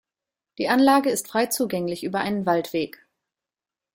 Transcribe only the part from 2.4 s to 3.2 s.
Waldweg.